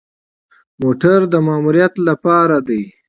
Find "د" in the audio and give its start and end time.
1.31-1.33